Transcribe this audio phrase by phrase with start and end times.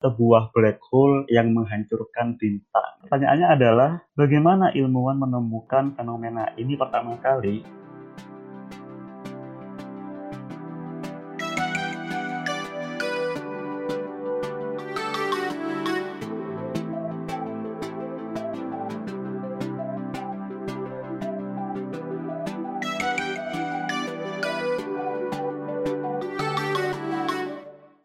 [0.00, 3.04] sebuah black hole yang menghancurkan bintang.
[3.04, 7.60] Pertanyaannya adalah, bagaimana ilmuwan menemukan fenomena ini pertama kali?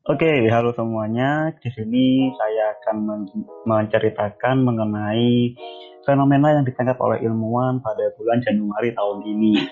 [0.06, 1.50] Oke, halo semuanya.
[1.58, 5.58] Di sini saya akan men- menceritakan mengenai
[6.06, 9.66] fenomena yang ditangkap oleh ilmuwan pada bulan Januari tahun ini,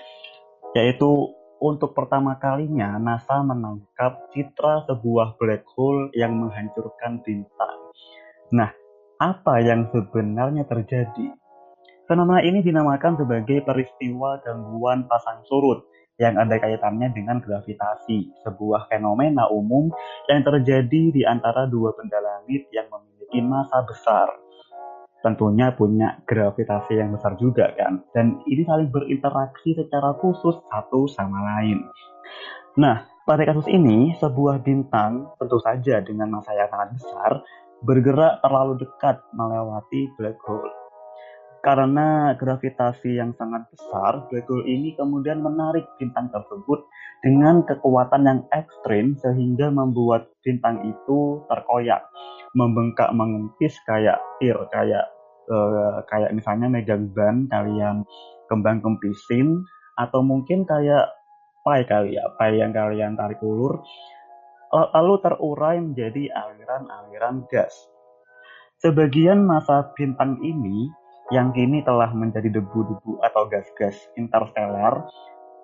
[0.74, 1.30] yaitu
[1.62, 7.78] untuk pertama kalinya NASA menangkap citra sebuah black hole yang menghancurkan bintang.
[8.50, 8.74] Nah,
[9.22, 11.30] apa yang sebenarnya terjadi?
[12.10, 19.50] Fenomena ini dinamakan sebagai peristiwa gangguan pasang surut yang ada kaitannya dengan gravitasi, sebuah fenomena
[19.50, 19.90] umum
[20.30, 24.30] yang terjadi di antara dua benda langit yang memiliki massa besar.
[25.24, 31.40] Tentunya punya gravitasi yang besar juga kan, dan ini saling berinteraksi secara khusus satu sama
[31.56, 31.80] lain.
[32.76, 37.32] Nah, pada kasus ini, sebuah bintang tentu saja dengan massa yang sangat besar
[37.84, 40.83] bergerak terlalu dekat melewati black hole
[41.64, 46.84] karena gravitasi yang sangat besar, hole ini kemudian menarik bintang tersebut
[47.24, 52.04] dengan kekuatan yang ekstrim sehingga membuat bintang itu terkoyak,
[52.52, 55.08] membengkak mengempis kayak tir, kayak
[55.48, 58.04] uh, kayak misalnya megang ban kalian
[58.52, 59.64] kembang kempisin
[59.96, 61.08] atau mungkin kayak
[61.64, 63.80] pai kali ya, pai yang kalian tarik ulur
[64.74, 67.72] lalu terurai menjadi aliran-aliran gas.
[68.82, 70.90] Sebagian masa bintang ini
[71.32, 75.08] yang kini telah menjadi debu-debu atau gas-gas interstellar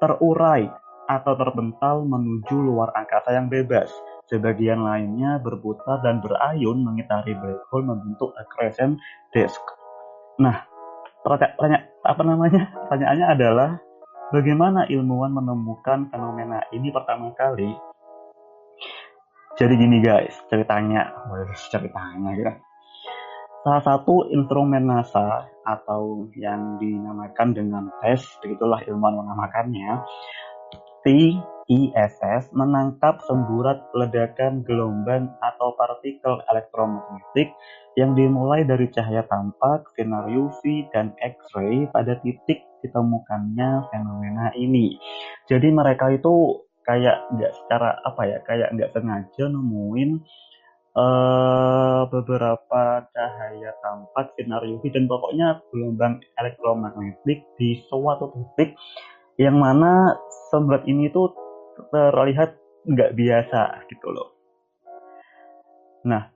[0.00, 0.64] terurai
[1.05, 3.92] atau terbental menuju luar angkasa yang bebas.
[4.31, 8.97] Sebagian lainnya berputar dan berayun mengitari black hole membentuk a crescent
[9.34, 9.61] disk.
[10.38, 10.64] Nah,
[11.27, 12.62] pertanyaan apa namanya?
[12.86, 13.70] Pertanyaannya adalah
[14.31, 17.75] bagaimana ilmuwan menemukan fenomena ini pertama kali?
[19.59, 21.10] Jadi gini guys, ceritanya,
[21.69, 22.69] ceritanya gitu
[23.60, 30.00] Salah satu instrumen NASA atau yang dinamakan dengan TESS, begitulah ilmuwan menamakannya,
[31.04, 37.53] TISS menangkap semburat ledakan gelombang atau partikel elektromagnetik
[38.00, 44.97] yang dimulai dari cahaya tampak, sinar UV, dan X-ray pada titik ditemukannya fenomena ini.
[45.53, 50.25] Jadi mereka itu kayak nggak secara apa ya, kayak nggak sengaja nemuin
[50.97, 58.72] uh, beberapa cahaya tampak, sinar UV, dan pokoknya gelombang elektromagnetik di suatu titik
[59.36, 60.16] yang mana
[60.48, 61.36] semburat ini tuh
[61.92, 62.56] terlihat
[62.88, 64.32] nggak biasa gitu loh.
[66.09, 66.32] Nah,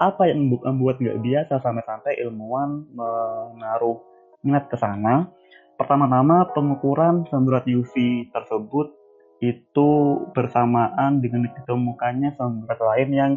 [0.00, 4.00] apa yang membuat nggak biasa sampai-sampai ilmuwan menaruh
[4.40, 5.28] minat ke sana?
[5.76, 8.96] Pertama-tama pengukuran semburat UV tersebut
[9.42, 9.90] itu
[10.30, 13.32] bersamaan dengan ditemukannya semburat lain yang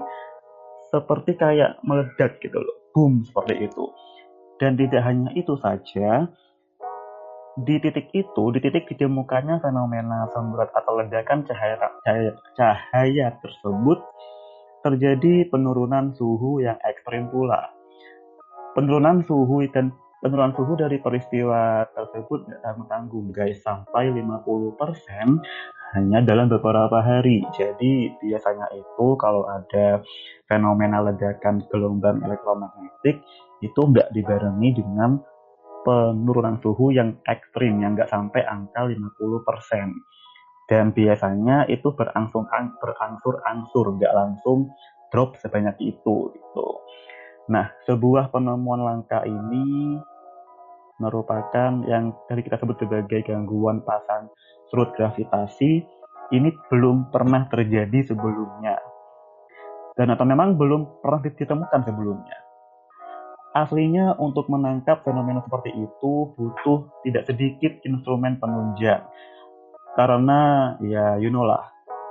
[0.90, 3.86] seperti kayak meledak gitu loh, boom seperti itu.
[4.56, 6.32] Dan tidak hanya itu saja,
[7.56, 14.00] di titik itu, di titik ditemukannya fenomena semburat atau ledakan cahaya, cahaya, cahaya tersebut,
[14.84, 17.72] terjadi penurunan suhu yang ekstrim pula.
[18.76, 24.20] Penurunan suhu dan penurunan suhu dari peristiwa tersebut tidak tanggung guys sampai 50%
[25.94, 27.46] hanya dalam beberapa hari.
[27.54, 30.02] Jadi biasanya itu kalau ada
[30.50, 33.22] fenomena ledakan gelombang elektromagnetik
[33.62, 35.22] itu nggak dibarengi dengan
[35.86, 39.94] penurunan suhu yang ekstrim yang nggak sampai angka 50%.
[40.66, 42.50] Dan biasanya itu berangsur
[42.82, 44.74] berangsur-angsur, nggak langsung
[45.14, 46.68] drop sebanyak itu gitu.
[47.54, 50.02] Nah, sebuah penemuan langka ini
[51.00, 54.32] merupakan yang tadi kita sebut sebagai gangguan pasang
[54.72, 55.84] surut gravitasi
[56.34, 58.80] ini belum pernah terjadi sebelumnya.
[59.96, 62.38] Dan atau memang belum pernah ditemukan sebelumnya.
[63.56, 69.08] Aslinya untuk menangkap fenomena seperti itu butuh tidak sedikit instrumen penunjang.
[69.96, 71.64] Karena ya you know lah,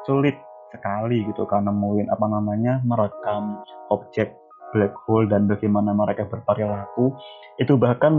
[0.08, 0.40] sulit
[0.72, 3.60] sekali gitu kan nemuin apa namanya merekam
[3.92, 4.43] objek
[4.74, 7.14] black hole dan bagaimana mereka berperilaku
[7.62, 8.18] itu bahkan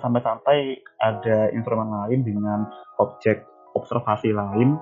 [0.00, 2.64] sampai-sampai ada instrumen lain dengan
[2.96, 3.44] objek
[3.76, 4.80] observasi lain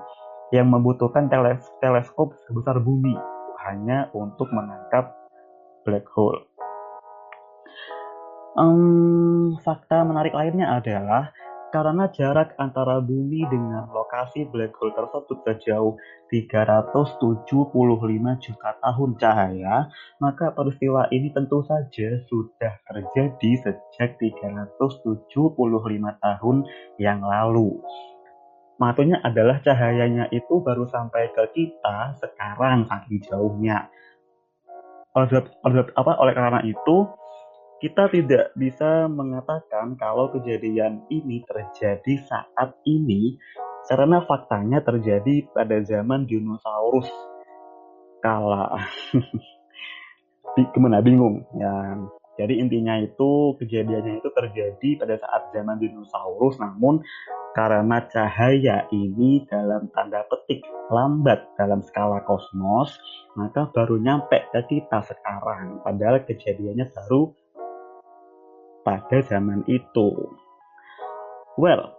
[0.55, 3.19] yang membutuhkan teles teleskop sebesar bumi
[3.67, 5.11] hanya untuk menangkap
[5.83, 6.47] black hole.
[8.55, 11.35] Um, fakta menarik lainnya adalah
[11.75, 14.04] Karena jarak antara bumi dengan lokasi
[14.51, 15.93] black hole tersebut sejauh
[16.31, 17.75] 375
[18.41, 19.75] juta tahun cahaya,
[20.23, 24.79] maka peristiwa ini tentu saja sudah terjadi sejak 375
[26.23, 26.57] tahun
[27.01, 27.81] yang lalu.
[28.75, 33.87] Maksudnya adalah cahayanya itu baru sampai ke kita sekarang saking jauhnya.
[35.15, 35.39] Oleh,
[35.95, 37.07] apa, oleh karena itu,
[37.79, 43.35] kita tidak bisa mengatakan kalau kejadian ini terjadi saat ini
[43.85, 47.09] karena faktanya terjadi pada zaman dinosaurus.
[48.21, 48.81] Kala.
[50.73, 51.05] Gimana?
[51.05, 51.45] Bingung.
[51.53, 52.01] Ya.
[52.35, 56.59] Jadi intinya itu kejadiannya itu terjadi pada saat zaman dinosaurus.
[56.59, 56.99] Namun
[57.55, 60.59] karena cahaya ini dalam tanda petik
[60.91, 62.91] lambat dalam skala kosmos
[63.39, 65.79] maka baru nyampe ke kita sekarang.
[65.79, 67.31] Padahal kejadiannya baru
[68.83, 70.11] pada zaman itu.
[71.55, 71.94] Well,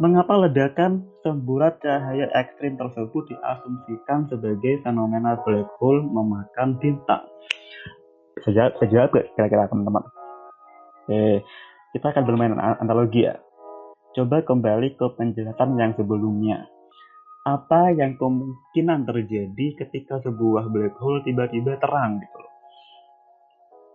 [0.00, 7.24] mengapa ledakan semburat cahaya ekstrim tersebut diasumsikan sebagai fenomena black hole memakan bintang?
[8.46, 10.04] Sejak sejak kira-kira teman-teman.
[11.04, 11.44] Oke,
[11.92, 13.36] kita akan bermain analogi ya.
[14.16, 16.68] Coba kembali ke penjelasan yang sebelumnya.
[17.42, 22.52] Apa yang kemungkinan terjadi ketika sebuah black hole tiba-tiba terang gitu loh?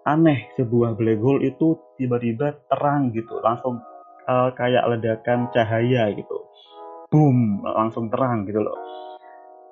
[0.08, 3.84] aneh sebuah black hole itu tiba-tiba terang gitu langsung
[4.28, 6.38] uh, kayak ledakan cahaya gitu.
[7.10, 8.78] Boom langsung terang gitu loh.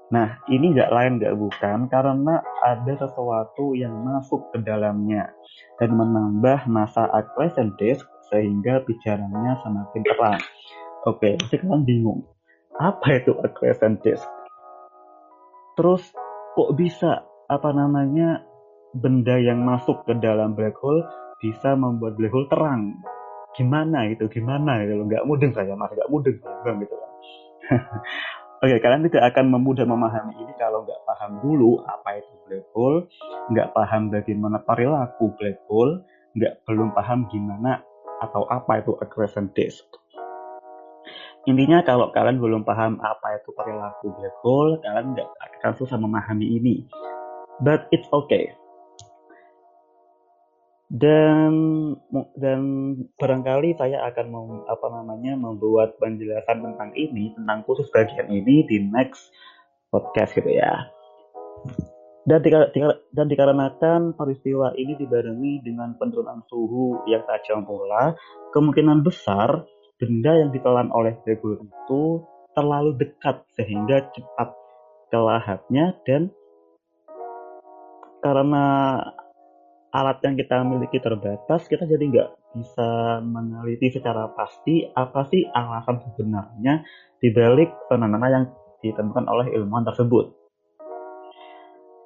[0.09, 5.29] Nah ini nggak lain nggak bukan karena ada sesuatu yang masuk ke dalamnya
[5.77, 10.41] dan menambah masa accretion disk sehingga bicaranya semakin terang.
[11.05, 12.21] Oke pasti kalian bingung.
[12.79, 14.25] Apa itu accretion disk
[15.75, 16.01] terus
[16.55, 18.41] kok bisa apa namanya
[18.95, 21.03] benda yang masuk ke dalam black hole
[21.43, 22.95] bisa membuat black hole terang.
[23.55, 24.27] Gimana itu?
[24.27, 25.07] Gimana gitu.
[25.07, 25.91] Nggak mudeng saya, mas.
[25.91, 27.11] Nggak mudeng bang gitu kan.
[28.63, 33.05] Oke, kalian tidak akan memudah memahami ini kalau nggak paham dulu apa itu black hole,
[33.51, 36.01] nggak paham bagaimana perilaku black hole,
[36.33, 37.83] nggak belum paham gimana
[38.23, 39.85] atau apa itu accretion disk.
[41.45, 46.57] Intinya kalau kalian belum paham apa itu perilaku black hole, kalian nggak akan susah memahami
[46.57, 46.87] ini.
[47.59, 48.55] But it's okay
[50.95, 51.51] dan
[52.39, 52.59] dan
[53.19, 58.79] barangkali saya akan mem, apa namanya membuat penjelasan tentang ini tentang khusus bagian ini di
[58.87, 59.27] next
[59.91, 60.87] podcast gitu ya.
[62.25, 68.17] Dan, dika, dika, dan dikarenakan peristiwa ini dibarengi dengan penurunan suhu yang tajam pula
[68.49, 69.61] kemungkinan besar
[70.01, 72.25] benda yang ditelan oleh Degul itu
[72.57, 74.49] terlalu dekat sehingga cepat
[75.13, 76.33] kelahapnya dan
[78.25, 78.65] karena
[79.95, 86.03] alat yang kita miliki terbatas, kita jadi nggak bisa meneliti secara pasti apa sih alasan
[86.03, 86.83] sebenarnya
[87.23, 88.45] dibalik fenomena yang
[88.83, 90.35] ditemukan oleh ilmuwan tersebut.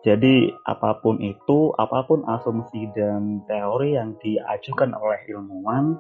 [0.06, 6.00] Jadi apa pun itu, apa pun asumsi dan teori yang diajukan oleh ilmuwan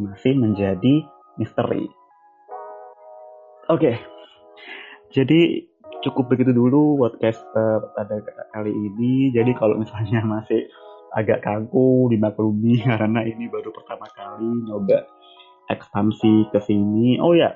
[0.00, 1.06] masih menjadi
[1.38, 1.86] misteri.
[3.68, 3.96] Oke, okay.
[5.12, 5.70] jadi
[6.02, 8.18] cukup begitu dulu podcast uh, pada
[8.56, 9.30] kali ini.
[9.30, 10.66] Jadi kalau misalnya masih
[11.16, 15.04] agak kaku dimaklumi karena ini baru pertama kali nyoba
[15.68, 17.20] ekspansi ke sini.
[17.20, 17.52] Oh ya,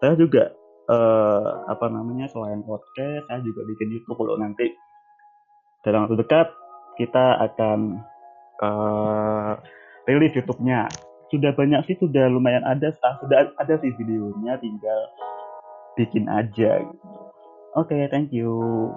[0.00, 0.52] saya juga
[0.92, 4.72] uh, apa namanya selain podcast, saya juga bikin YouTube kalau nanti
[5.82, 6.48] dalam waktu dekat
[7.00, 8.00] kita akan
[8.60, 9.52] uh,
[10.08, 10.88] rilis YouTube-nya.
[11.26, 15.00] Sudah banyak sih, sudah lumayan ada, sudah ada sih videonya, tinggal
[15.98, 16.86] bikin aja.
[16.86, 17.06] Gitu.
[17.76, 18.94] Oke, okay, thank you.